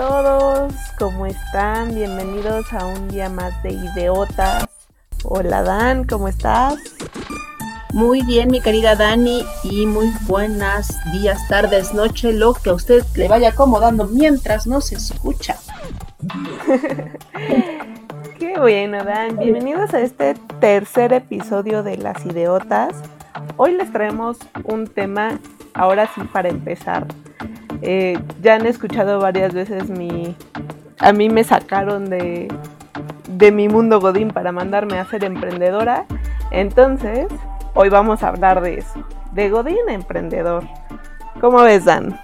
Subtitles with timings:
[0.00, 1.94] Todos, ¿cómo están?
[1.94, 4.66] Bienvenidos a un día más de Ideotas.
[5.24, 6.76] Hola Dan, ¿cómo estás?
[7.92, 13.04] Muy bien, mi querida Dani, y muy buenas días, tardes, noche, lo que a usted
[13.14, 15.58] le vaya acomodando mientras nos escucha.
[18.38, 19.36] Qué bueno, Dan.
[19.36, 22.96] Bienvenidos a este tercer episodio de Las Ideotas.
[23.58, 25.38] Hoy les traemos un tema,
[25.74, 27.06] ahora sí, para empezar.
[27.82, 30.34] Eh, ya han escuchado varias veces mi...
[30.98, 32.48] A mí me sacaron de,
[33.28, 36.04] de mi mundo Godín para mandarme a ser emprendedora.
[36.50, 37.28] Entonces,
[37.72, 40.64] Hoy vamos a hablar de eso, de Godín emprendedor.
[41.40, 42.18] ¿Cómo ves, Dan?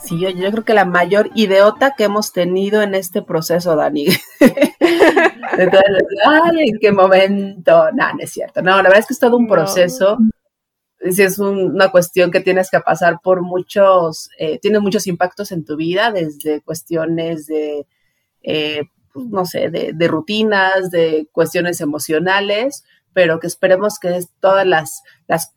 [0.00, 4.06] Sí, yo, yo creo que la mayor ideota que hemos tenido en este proceso, Dani.
[4.40, 7.92] Entonces, ay, ¿en qué momento?
[7.92, 8.60] No, no es cierto.
[8.60, 10.18] No, la verdad es que es todo un proceso.
[11.08, 15.64] Si es una cuestión que tienes que pasar por muchos, eh, tiene muchos impactos en
[15.64, 17.86] tu vida, desde cuestiones de,
[18.42, 24.66] eh, pues, no sé, de, de rutinas, de cuestiones emocionales, pero que esperemos que todas
[24.66, 25.54] las, las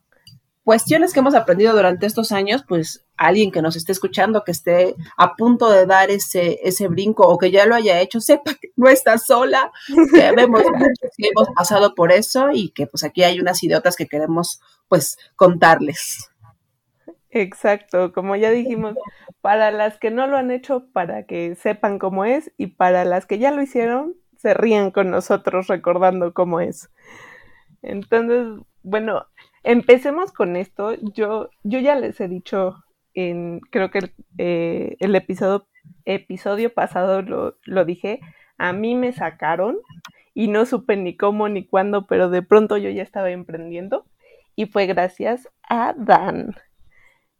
[0.63, 4.95] cuestiones que hemos aprendido durante estos años, pues alguien que nos esté escuchando, que esté
[5.17, 8.69] a punto de dar ese, ese brinco o que ya lo haya hecho, sepa que
[8.75, 9.71] no está sola,
[10.13, 10.63] que vemos
[11.17, 15.17] que hemos pasado por eso y que pues aquí hay unas idiotas que queremos pues
[15.35, 16.29] contarles.
[17.29, 18.95] Exacto, como ya dijimos,
[19.41, 23.25] para las que no lo han hecho, para que sepan cómo es y para las
[23.25, 26.91] que ya lo hicieron, se ríen con nosotros recordando cómo es.
[27.81, 29.25] Entonces, bueno,
[29.63, 30.93] empecemos con esto.
[31.13, 32.82] Yo, yo ya les he dicho
[33.13, 35.67] en, creo que eh, el episodio,
[36.05, 38.19] episodio pasado lo, lo dije,
[38.57, 39.77] a mí me sacaron
[40.33, 44.05] y no supe ni cómo ni cuándo, pero de pronto yo ya estaba emprendiendo
[44.55, 46.55] y fue gracias a Dan.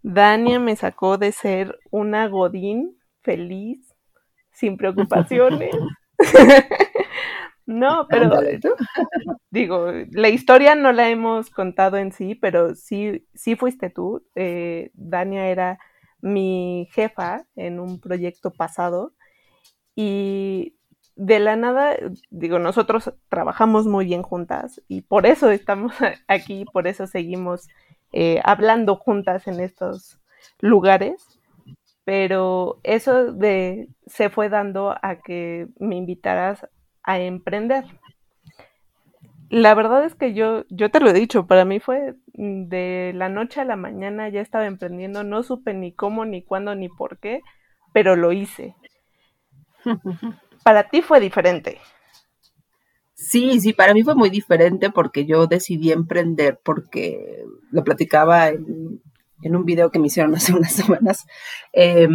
[0.02, 3.96] Dania me sacó de ser una godín feliz,
[4.52, 5.74] sin preocupaciones.
[7.66, 8.30] No, pero
[9.52, 14.26] digo, la historia no la hemos contado en sí, pero sí, sí fuiste tú.
[14.36, 15.80] Eh, Dania era
[16.22, 19.14] mi jefa en un proyecto pasado
[19.96, 20.76] y
[21.16, 21.96] de la nada,
[22.32, 25.94] digo, nosotros trabajamos muy bien juntas y por eso estamos
[26.28, 27.68] aquí, por eso seguimos
[28.14, 30.20] eh, hablando juntas en estos
[30.60, 31.40] lugares.
[32.06, 36.68] Pero eso de se fue dando a que me invitaras
[37.04, 37.86] a emprender.
[39.50, 43.30] La verdad es que yo, yo te lo he dicho, para mí fue de la
[43.30, 47.20] noche a la mañana ya estaba emprendiendo, no supe ni cómo, ni cuándo, ni por
[47.20, 47.42] qué,
[47.94, 48.76] pero lo hice.
[50.64, 51.80] para ti fue diferente.
[53.14, 59.02] Sí, sí, para mí fue muy diferente porque yo decidí emprender porque lo platicaba en,
[59.44, 61.26] en un video que me hicieron hace unas semanas.
[61.74, 62.08] Eh,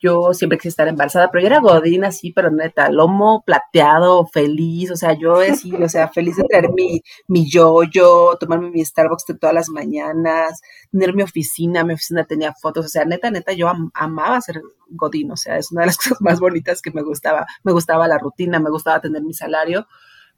[0.00, 4.90] yo siempre quise estar embarazada, pero yo era godina, sí, pero neta, lomo plateado, feliz,
[4.90, 9.26] o sea, yo sí, o sea, feliz de tener mi, mi yo-yo, tomarme mi Starbucks
[9.26, 13.52] de todas las mañanas, tener mi oficina, mi oficina tenía fotos, o sea, neta, neta,
[13.52, 17.02] yo amaba ser godín, o sea, es una de las cosas más bonitas que me
[17.02, 19.86] gustaba, me gustaba la rutina, me gustaba tener mi salario,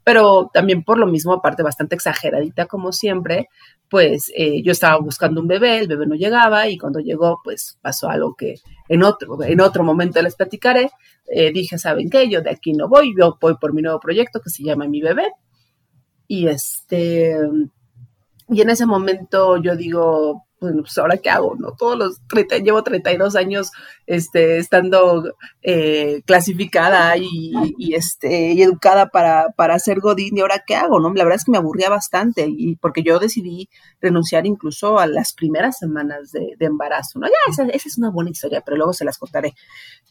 [0.07, 3.49] pero también por lo mismo, aparte bastante exageradita como siempre,
[3.91, 7.77] pues eh, yo estaba buscando un bebé, el bebé no llegaba y cuando llegó, pues
[7.83, 8.55] pasó algo que
[8.89, 10.93] en otro, en otro momento les platicaré.
[11.27, 12.29] Eh, dije, ¿saben qué?
[12.31, 15.03] Yo de aquí no voy, yo voy por mi nuevo proyecto que se llama Mi
[15.03, 15.29] Bebé.
[16.29, 17.37] Y este,
[18.49, 21.73] y en ese momento yo digo, bueno, pues ahora qué hago, ¿no?
[21.73, 23.73] Todos los 30, llevo 32 años
[24.07, 30.63] este, estando eh, clasificada y, y, este, y educada para, para ser Godín, y ahora
[30.67, 31.13] qué hago, ¿no?
[31.13, 33.69] La verdad es que me aburría bastante, y porque yo decidí
[34.01, 37.27] renunciar incluso a las primeras semanas de, de embarazo, ¿no?
[37.27, 39.55] Ya, esa, esa, es una buena historia, pero luego se las contaré.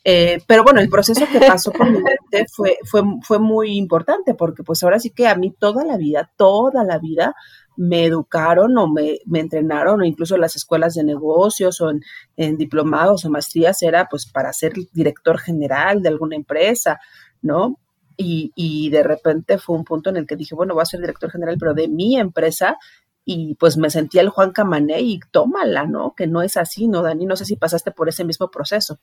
[0.04, 4.36] Eh, pero bueno, el proceso que pasó por mi mente fue, fue, fue muy importante,
[4.36, 7.34] porque pues ahora sí que a mí toda la vida, toda la vida,
[7.78, 11.92] me educaron o me, me, entrenaron, o incluso en las escuelas de negocios o
[12.38, 17.00] en, diplomados o maestrías, era pues para ser director general de alguna empresa,
[17.42, 17.80] ¿no?
[18.18, 21.02] Y, y, de repente fue un punto en el que dije, bueno, voy a ser
[21.02, 22.78] director general, pero de mi empresa,
[23.26, 26.14] y pues me sentía el Juan Camané y tómala, ¿no?
[26.16, 27.26] Que no es así, ¿no, Dani?
[27.26, 29.00] No sé si pasaste por ese mismo proceso.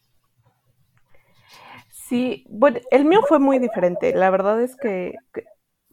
[1.90, 4.14] Sí, bueno, el mío fue muy diferente.
[4.14, 5.14] La verdad es que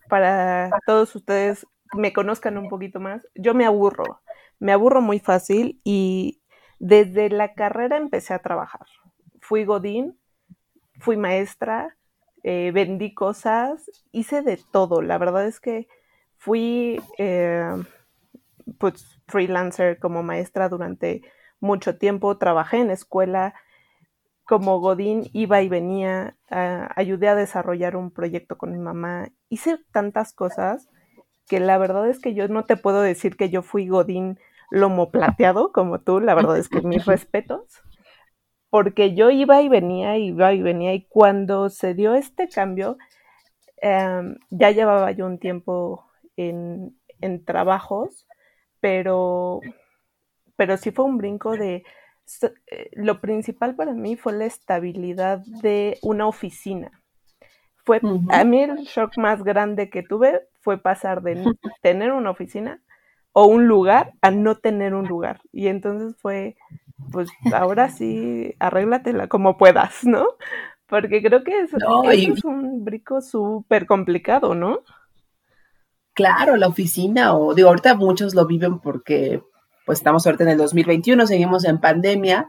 [0.10, 4.22] para todos ustedes me conozcan un poquito más, yo me aburro,
[4.60, 6.42] me aburro muy fácil y
[6.80, 8.88] desde la carrera empecé a trabajar.
[9.42, 10.18] Fui godín,
[11.00, 11.98] fui maestra,
[12.44, 15.02] eh, vendí cosas, hice de todo.
[15.02, 15.88] La verdad es que
[16.38, 17.72] fui eh,
[18.78, 21.22] pues freelancer como maestra durante
[21.60, 23.54] mucho tiempo, trabajé en escuela,
[24.46, 30.34] como Godín iba y venía, ayudé a desarrollar un proyecto con mi mamá, hice tantas
[30.34, 30.90] cosas
[31.50, 35.10] que la verdad es que yo no te puedo decir que yo fui Godín lomo
[35.12, 37.82] plateado como tú, la verdad es que mis respetos,
[38.70, 42.98] porque yo iba y venía, iba y venía, y cuando se dio este cambio,
[43.78, 46.06] em, ya llevaba yo un tiempo
[46.38, 48.28] en, en trabajos,
[48.80, 49.60] pero,
[50.56, 51.84] pero sí fue un brinco de
[52.68, 56.99] eh, lo principal para mí fue la estabilidad de una oficina.
[57.86, 61.34] Fue, A mí el shock más grande que tuve fue pasar de
[61.82, 62.82] tener una oficina
[63.32, 65.42] o un lugar a no tener un lugar.
[65.52, 66.56] Y entonces fue,
[67.12, 70.26] pues ahora sí, arréglatela como puedas, ¿no?
[70.88, 71.78] Porque creo que eso,
[72.12, 74.82] es un brinco súper complicado, ¿no?
[76.14, 79.42] Claro, la oficina, o digo, ahorita muchos lo viven porque
[79.86, 82.48] pues estamos ahorita en el 2021, seguimos en pandemia,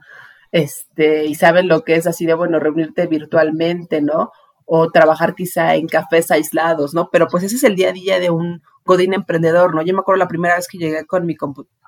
[0.53, 4.33] este, y saben lo que es así de, bueno, reunirte virtualmente, ¿no?
[4.73, 7.11] O trabajar quizá en cafés aislados, ¿no?
[7.11, 9.83] Pero pues ese es el día a día de un godín emprendedor, ¿no?
[9.83, 11.37] Yo me acuerdo la primera vez que llegué con mi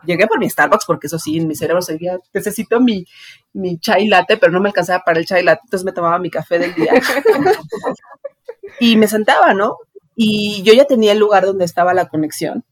[0.05, 3.07] llegué por mi Starbucks, porque eso sí, en mi cerebro seguía, necesito mi,
[3.53, 6.31] mi chai latte, pero no me alcanzaba para el chai latte, entonces me tomaba mi
[6.31, 6.93] café del día.
[8.81, 9.77] y me sentaba, ¿no?
[10.17, 12.65] Y yo ya tenía el lugar donde estaba la conexión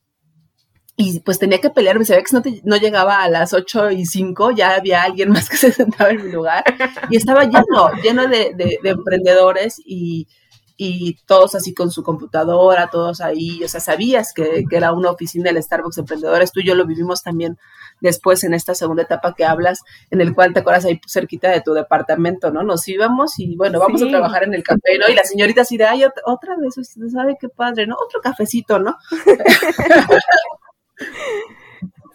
[1.00, 4.04] y pues tenía que pelear, me sabía que no, no llegaba a las 8 y
[4.04, 6.62] 5, ya había alguien más que se sentaba en mi lugar
[7.08, 10.28] y estaba lleno, lleno de, de, emprendedores y,
[10.76, 15.10] y, todos así con su computadora, todos ahí, o sea, sabías que, que, era una
[15.10, 17.58] oficina del Starbucks Emprendedores, tú y yo lo vivimos también
[18.00, 19.80] después en esta segunda etapa que hablas,
[20.10, 22.62] en el cual te acuerdas ahí cerquita de tu departamento, ¿no?
[22.62, 25.10] Nos íbamos y bueno, vamos a trabajar en el café, ¿no?
[25.10, 27.96] Y la señorita así de, ay, otra vez, usted sabe qué padre, ¿no?
[28.02, 28.96] Otro cafecito, ¿no?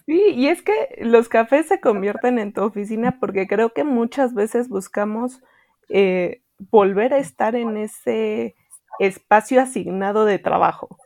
[0.05, 4.35] Sí, y es que los cafés se convierten en tu oficina porque creo que muchas
[4.35, 5.41] veces buscamos
[5.89, 8.55] eh, volver a estar en ese
[8.99, 10.97] espacio asignado de trabajo,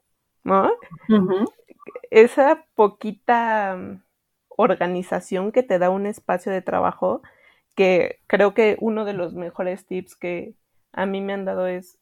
[0.44, 0.72] ¿no?
[2.12, 3.78] Esa poquita
[4.50, 7.22] organización que te da un espacio de trabajo,
[7.76, 10.56] que creo que uno de los mejores tips que
[10.92, 11.98] a mí me han dado es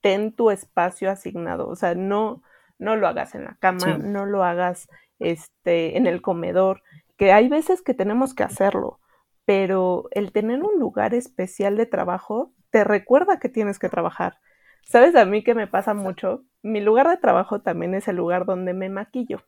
[0.00, 2.42] ten tu espacio asignado, o sea, no,
[2.78, 4.88] no lo hagas en la cama, no lo hagas
[5.18, 6.82] este, en el comedor,
[7.16, 9.00] que hay veces que tenemos que hacerlo,
[9.44, 14.38] pero el tener un lugar especial de trabajo te recuerda que tienes que trabajar.
[14.82, 16.44] ¿Sabes a mí que me pasa mucho?
[16.62, 19.42] Mi lugar de trabajo también es el lugar donde me maquillo.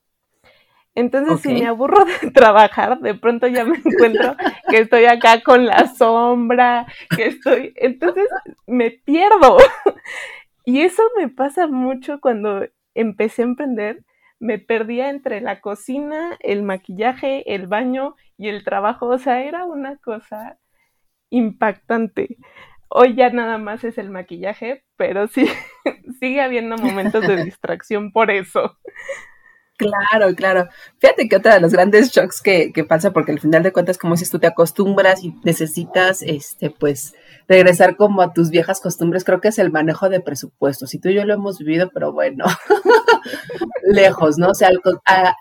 [0.94, 4.36] Entonces, si me aburro de trabajar, de pronto ya me encuentro
[4.68, 6.86] que estoy acá con la sombra,
[7.16, 8.28] que estoy, entonces
[8.66, 9.58] me pierdo.
[10.66, 12.64] Y eso me pasa mucho cuando
[12.94, 14.04] empecé a emprender,
[14.38, 19.06] me perdía entre la cocina, el maquillaje, el baño y el trabajo.
[19.06, 20.58] O sea, era una cosa
[21.30, 22.38] impactante.
[22.88, 25.46] Hoy ya nada más es el maquillaje, pero sí
[26.20, 28.78] sigue habiendo momentos de distracción por eso.
[29.80, 30.68] Claro, claro.
[30.98, 33.96] Fíjate que otra de los grandes shocks que, que, pasa, porque al final de cuentas,
[33.96, 37.14] como dices, tú te acostumbras y necesitas, este, pues,
[37.48, 40.92] regresar como a tus viejas costumbres, creo que es el manejo de presupuestos.
[40.92, 42.44] Y tú y yo lo hemos vivido, pero bueno,
[43.84, 44.50] lejos, ¿no?
[44.50, 44.82] O sea, al,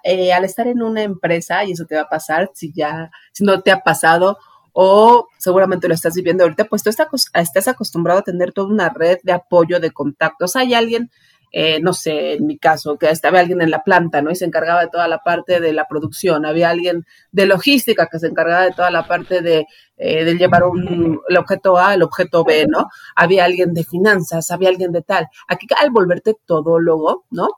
[0.05, 3.43] eh, al, estar en una empresa, y eso te va a pasar, si ya, si
[3.43, 4.37] no te ha pasado,
[4.71, 9.17] o seguramente lo estás viviendo ahorita, pues tú estás acostumbrado a tener toda una red
[9.23, 10.55] de apoyo, de contactos.
[10.55, 11.11] Hay alguien
[11.51, 14.29] eh, no sé, en mi caso, que estaba alguien en la planta, ¿no?
[14.29, 18.19] Y se encargaba de toda la parte de la producción, había alguien de logística que
[18.19, 19.65] se encargaba de toda la parte de,
[19.97, 22.89] eh, llevar un, el objeto A al objeto B, ¿no?
[23.15, 25.27] Había alguien de finanzas, había alguien de tal.
[25.47, 27.49] Aquí al volverte todólogo, ¿no?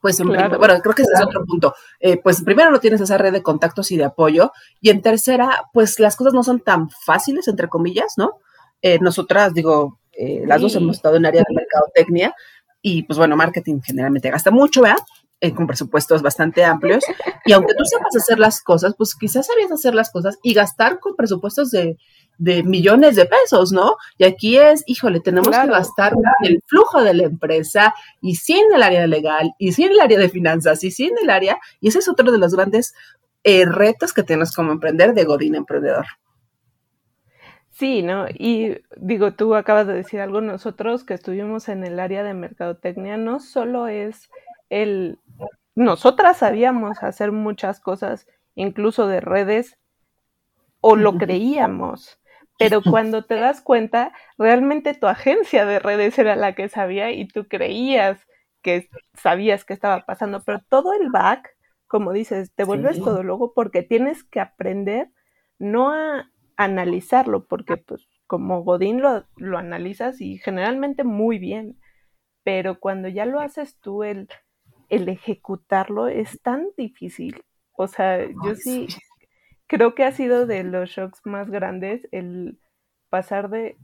[0.00, 1.74] Pues bueno, creo que ese es otro punto.
[1.98, 5.62] Eh, pues primero no tienes esa red de contactos y de apoyo, y en tercera,
[5.72, 8.40] pues las cosas no son tan fáciles, entre comillas, ¿no?
[9.00, 9.98] nosotras, digo,
[10.44, 12.34] las dos hemos estado en área de mercadotecnia,
[12.86, 14.98] y pues bueno, marketing generalmente gasta mucho, ¿verdad?
[15.40, 17.02] Eh, con presupuestos bastante amplios.
[17.46, 21.00] Y aunque tú sepas hacer las cosas, pues quizás sabías hacer las cosas y gastar
[21.00, 21.96] con presupuestos de,
[22.38, 23.96] millones de pesos, ¿no?
[24.18, 26.12] Y aquí es, híjole, tenemos que gastar
[26.42, 30.28] el flujo de la empresa y sin el área legal y sin el área de
[30.28, 32.92] finanzas y sin el área, y ese es otro de los grandes
[33.44, 36.04] eh, retos que tienes como emprender de Godín Emprendedor.
[37.74, 38.26] Sí, ¿no?
[38.28, 43.16] Y digo, tú acabas de decir algo, nosotros que estuvimos en el área de mercadotecnia,
[43.16, 44.30] no solo es
[44.70, 45.18] el,
[45.74, 49.76] nosotras sabíamos hacer muchas cosas, incluso de redes,
[50.80, 52.20] o lo creíamos,
[52.60, 57.26] pero cuando te das cuenta, realmente tu agencia de redes era la que sabía y
[57.26, 58.20] tú creías
[58.62, 61.56] que sabías qué estaba pasando, pero todo el back,
[61.88, 65.10] como dices, te vuelves todo luego porque tienes que aprender
[65.58, 71.78] no a analizarlo, porque pues como Godín lo, lo analizas y generalmente muy bien,
[72.42, 74.28] pero cuando ya lo haces tú, el,
[74.88, 77.42] el ejecutarlo es tan difícil.
[77.72, 78.88] O sea, yo sí
[79.66, 82.58] creo que ha sido de los shocks más grandes el
[83.08, 83.76] pasar de,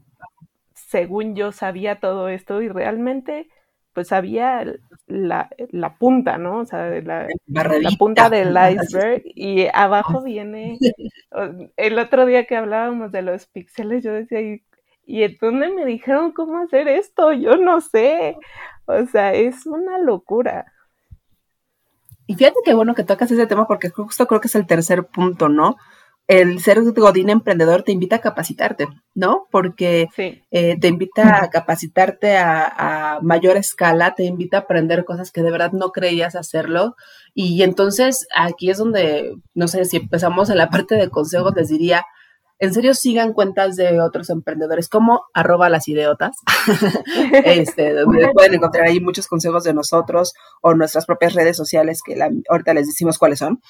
[0.74, 3.48] según yo sabía todo esto y realmente
[3.92, 4.64] pues sabía
[5.06, 6.58] la, la punta, ¿no?
[6.58, 10.78] O sea, la, la, punta del iceberg y abajo viene,
[11.76, 14.62] el otro día que hablábamos de los píxeles, yo decía, ¿y,
[15.04, 17.32] ¿y dónde me dijeron cómo hacer esto?
[17.32, 18.36] Yo no sé.
[18.86, 20.72] O sea, es una locura.
[22.26, 25.04] Y fíjate qué bueno que tocas ese tema porque justo creo que es el tercer
[25.04, 25.76] punto, ¿no?
[26.30, 29.48] El ser godín emprendedor te invita a capacitarte, ¿no?
[29.50, 30.06] Porque
[30.52, 35.50] eh, te invita a capacitarte a, mayor escala, te invita a aprender cosas que de
[35.50, 36.94] verdad no creías hacerlo.
[37.34, 41.66] Y entonces aquí es donde, no sé, si empezamos en la parte de consejos, les
[41.66, 42.06] diría,
[42.60, 46.36] en serio sigan cuentas de otros emprendedores como arroba las ideotas,
[47.44, 52.16] este, donde pueden encontrar ahí muchos consejos de nosotros o nuestras propias redes sociales que
[52.48, 53.60] ahorita les decimos cuáles son.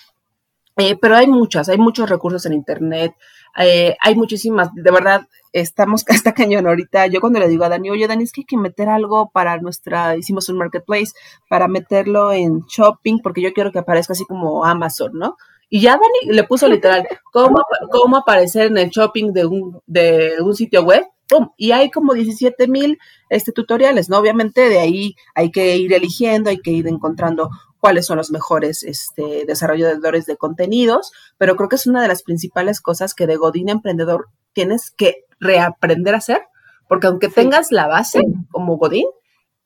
[0.81, 3.15] Eh, pero hay muchas, hay muchos recursos en internet,
[3.59, 7.07] eh, hay muchísimas, de verdad, estamos, está cañón ahorita.
[7.09, 9.59] Yo cuando le digo a Dani, oye Dani, es que hay que meter algo para
[9.59, 11.13] nuestra, hicimos un marketplace,
[11.51, 15.37] para meterlo en shopping, porque yo quiero que aparezca así como Amazon, ¿no?
[15.69, 20.37] Y ya Dani le puso literal, ¿cómo, cómo aparecer en el shopping de un, de
[20.43, 21.05] un sitio web?
[21.29, 21.51] ¡Pum!
[21.59, 24.19] Y hay como 17 mil este, tutoriales, ¿no?
[24.19, 28.83] Obviamente de ahí hay que ir eligiendo, hay que ir encontrando cuáles son los mejores
[28.83, 33.37] este, desarrolladores de contenidos, pero creo que es una de las principales cosas que de
[33.37, 36.43] Godín Emprendedor tienes que reaprender a hacer,
[36.89, 38.21] porque aunque tengas la base
[38.51, 39.07] como Godín,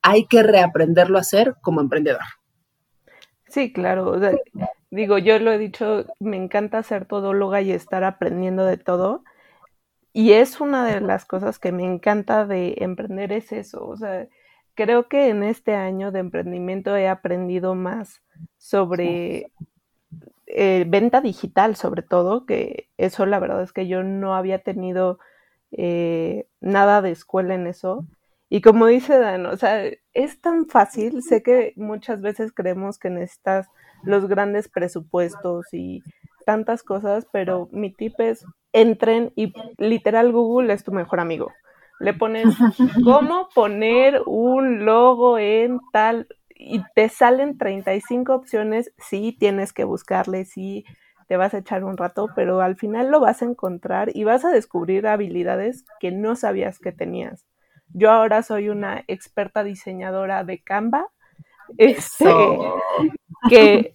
[0.03, 2.23] hay que reaprenderlo a hacer como emprendedor.
[3.49, 4.21] Sí, claro.
[4.91, 9.25] digo, yo lo he dicho, me encanta ser todóloga y estar aprendiendo de todo.
[10.13, 13.85] Y es una de las cosas que me encanta de emprender, es eso.
[13.87, 14.29] O sea,
[14.75, 18.23] creo que en este año de emprendimiento he aprendido más
[18.59, 19.51] sobre
[20.47, 25.19] eh, venta digital, sobre todo, que eso la verdad es que yo no había tenido
[25.73, 28.07] eh, nada de escuela en eso.
[28.49, 33.11] Y como dice Dan, o sea, es tan fácil, sé que muchas veces creemos que
[33.11, 33.69] necesitas
[34.05, 36.03] los grandes presupuestos y
[36.45, 41.53] tantas cosas, pero mi tip es entren y literal Google es tu mejor amigo.
[42.01, 42.47] Le pones
[43.05, 50.45] cómo poner un logo en tal y te salen 35 opciones, sí tienes que buscarle,
[50.45, 50.85] sí
[51.29, 54.45] te vas a echar un rato, pero al final lo vas a encontrar y vas
[54.45, 57.45] a descubrir habilidades que no sabías que tenías.
[57.89, 61.09] Yo ahora soy una experta diseñadora de Canva,
[61.79, 62.27] este,
[63.49, 63.93] que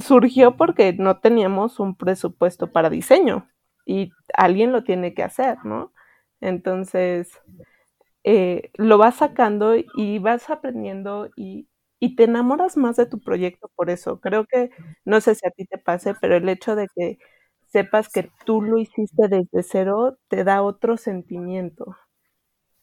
[0.00, 3.48] surgió porque no teníamos un presupuesto para diseño
[3.84, 5.91] y alguien lo tiene que hacer, ¿no?
[6.42, 7.30] Entonces,
[8.24, 11.68] eh, lo vas sacando y vas aprendiendo y,
[12.00, 14.20] y te enamoras más de tu proyecto por eso.
[14.20, 14.70] Creo que,
[15.04, 17.18] no sé si a ti te pase, pero el hecho de que
[17.72, 21.96] sepas que tú lo hiciste desde cero te da otro sentimiento.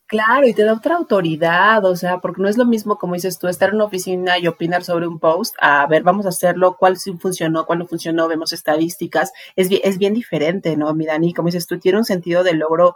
[0.07, 3.37] Claro, y te da otra autoridad, o sea, porque no es lo mismo, como dices
[3.37, 6.77] tú, estar en una oficina y opinar sobre un post, a ver, vamos a hacerlo,
[6.79, 10.95] cuál sí funcionó, cuál no funcionó, vemos estadísticas, es bien, es bien diferente, ¿no?
[10.95, 12.95] Mi Dani, como dices tú, tiene un sentido de logro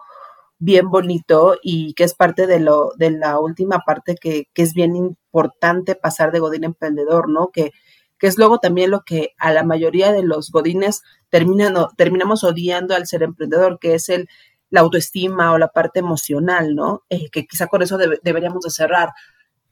[0.63, 4.73] bien bonito y que es parte de lo, de la última parte que, que es
[4.73, 7.49] bien importante pasar de Godín emprendedor, ¿no?
[7.51, 7.71] Que,
[8.17, 12.95] que es luego también lo que a la mayoría de los Godines terminan, terminamos odiando
[12.95, 14.29] al ser emprendedor, que es el
[14.73, 17.03] la autoestima o la parte emocional, ¿no?
[17.07, 19.09] Eh, que quizá con eso deberíamos de cerrar.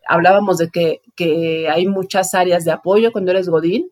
[0.08, 3.90] Hablábamos de que, que, hay muchas áreas de apoyo cuando eres Godín,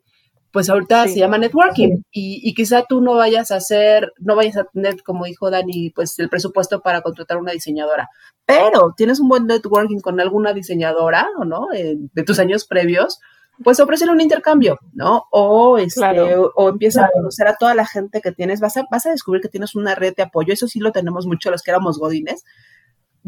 [0.52, 4.58] pues ahorita se llama networking y, y, quizá tú no vayas a hacer, no vayas
[4.58, 8.10] a tener, como dijo Dani, pues el presupuesto para contratar una diseñadora,
[8.46, 11.68] pero tienes un buen networking con alguna diseñadora, ¿o no?
[11.74, 13.20] Eh, de tus años previos,
[13.64, 15.26] pues ofrecer un intercambio, ¿no?
[15.32, 19.06] O, este, o, empieza a conocer a toda la gente que tienes, vas a, vas
[19.06, 21.72] a descubrir que tienes una red de apoyo, eso sí lo tenemos mucho los que
[21.72, 22.44] éramos godines,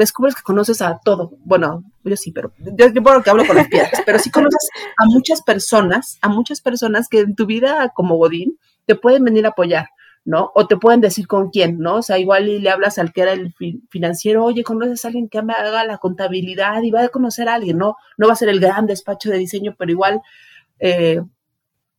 [0.01, 3.55] descubres que conoces a todo, bueno, yo sí, pero yo, yo por que hablo con
[3.55, 7.91] las piedras, pero sí conoces a muchas personas, a muchas personas que en tu vida
[7.95, 9.87] como godín te pueden venir a apoyar,
[10.25, 10.51] ¿no?
[10.55, 11.97] O te pueden decir con quién, ¿no?
[11.97, 13.53] O sea, igual y le hablas al que era el
[13.89, 17.55] financiero, oye, conoces a alguien que me haga la contabilidad y va a conocer a
[17.55, 17.95] alguien, ¿no?
[18.17, 20.21] No va a ser el gran despacho de diseño, pero igual
[20.79, 21.21] eh,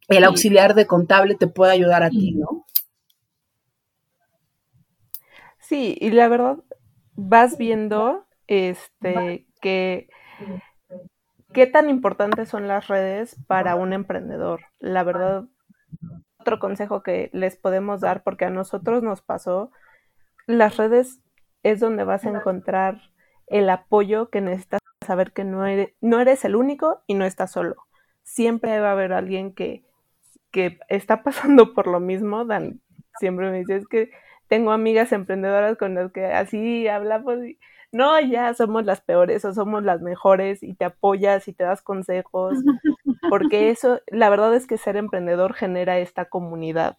[0.08, 2.66] el auxiliar de contable te puede ayudar a ti, ¿no?
[5.60, 6.58] Sí, y la verdad,
[7.14, 10.08] vas viendo este que
[11.52, 14.62] qué tan importantes son las redes para un emprendedor.
[14.78, 15.44] La verdad,
[16.38, 19.70] otro consejo que les podemos dar, porque a nosotros nos pasó,
[20.46, 21.20] las redes
[21.62, 23.00] es donde vas a encontrar
[23.46, 27.52] el apoyo que necesitas saber que no eres, no eres el único y no estás
[27.52, 27.76] solo.
[28.22, 29.84] Siempre va a haber alguien que,
[30.50, 32.44] que está pasando por lo mismo.
[32.44, 32.80] Dan
[33.18, 34.10] siempre me dice, es que
[34.52, 37.58] tengo amigas emprendedoras con las que así hablamos y
[37.90, 41.80] no, ya somos las peores o somos las mejores y te apoyas y te das
[41.80, 42.58] consejos,
[43.30, 46.98] porque eso, la verdad es que ser emprendedor genera esta comunidad.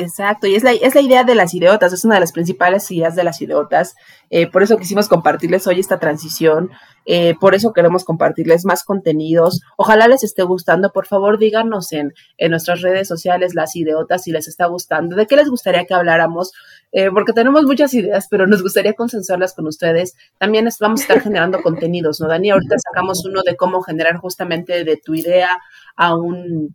[0.00, 2.90] Exacto, y es la, es la idea de las ideotas, es una de las principales
[2.90, 3.94] ideas de las ideotas.
[4.30, 6.70] Eh, por eso quisimos compartirles hoy esta transición,
[7.04, 9.60] eh, por eso queremos compartirles más contenidos.
[9.76, 10.90] Ojalá les esté gustando.
[10.90, 15.26] Por favor, díganos en, en nuestras redes sociales las ideotas si les está gustando, de
[15.26, 16.52] qué les gustaría que habláramos,
[16.92, 20.14] eh, porque tenemos muchas ideas, pero nos gustaría consensuarlas con ustedes.
[20.38, 22.50] También vamos a estar generando contenidos, ¿no, Dani?
[22.50, 25.58] Ahorita sacamos uno de cómo generar justamente de tu idea
[25.96, 26.74] a un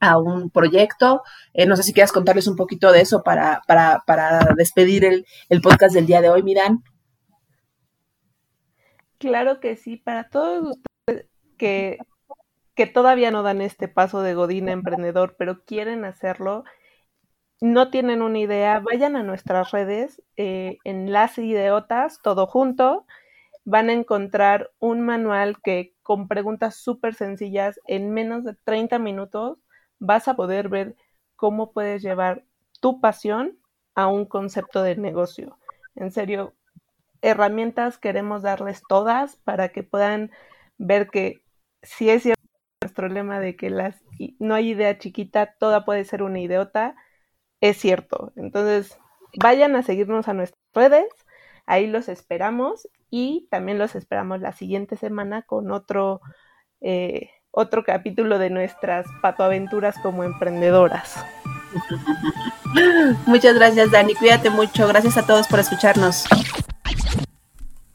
[0.00, 1.22] a un proyecto.
[1.52, 5.26] Eh, no sé si quieras contarles un poquito de eso para, para, para despedir el,
[5.48, 6.82] el, podcast del día de hoy, Miran.
[9.18, 11.26] Claro que sí, para todos ustedes
[11.56, 11.98] que,
[12.74, 16.64] que todavía no dan este paso de Godín emprendedor, pero quieren hacerlo,
[17.60, 21.34] no tienen una idea, vayan a nuestras redes, eh, en las
[22.22, 23.06] todo junto,
[23.64, 29.58] van a encontrar un manual que con preguntas súper sencillas en menos de 30 minutos
[29.98, 30.96] vas a poder ver
[31.36, 32.44] cómo puedes llevar
[32.80, 33.58] tu pasión
[33.94, 35.58] a un concepto de negocio.
[35.94, 36.54] En serio,
[37.22, 40.30] herramientas queremos darles todas para que puedan
[40.78, 41.42] ver que
[41.82, 42.38] si es cierto
[42.80, 44.00] nuestro lema de que las,
[44.38, 46.94] no hay idea chiquita, toda puede ser una idiota,
[47.60, 48.32] es cierto.
[48.36, 48.98] Entonces,
[49.40, 51.08] vayan a seguirnos a nuestras redes,
[51.66, 56.20] ahí los esperamos y también los esperamos la siguiente semana con otro
[56.80, 61.24] eh, otro capítulo de nuestras patoaventuras como emprendedoras.
[63.26, 64.14] Muchas gracias, Dani.
[64.14, 64.86] Cuídate mucho.
[64.88, 66.24] Gracias a todos por escucharnos.